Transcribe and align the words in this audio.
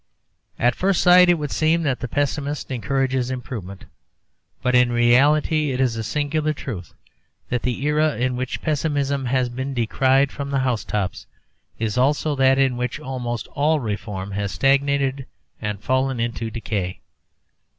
At 0.57 0.73
first 0.73 0.99
sight 0.99 1.29
it 1.29 1.35
would 1.35 1.51
seem 1.51 1.83
that 1.83 1.99
the 1.99 2.07
pessimist 2.07 2.71
encourages 2.71 3.29
improvement. 3.29 3.85
But 4.63 4.73
in 4.73 4.91
reality 4.91 5.73
it 5.73 5.79
is 5.79 5.95
a 5.95 6.01
singular 6.01 6.53
truth 6.53 6.95
that 7.49 7.61
the 7.61 7.85
era 7.85 8.15
in 8.17 8.35
which 8.35 8.63
pessimism 8.63 9.25
has 9.25 9.47
been 9.47 9.75
cried 9.85 10.31
from 10.31 10.49
the 10.49 10.61
house 10.65 10.83
tops 10.85 11.27
is 11.77 11.99
also 11.99 12.35
that 12.37 12.57
in 12.57 12.77
which 12.77 12.99
almost 12.99 13.45
all 13.49 13.79
reform 13.79 14.31
has 14.31 14.51
stagnated 14.53 15.27
and 15.61 15.83
fallen 15.83 16.19
into 16.19 16.49
decay. 16.49 17.01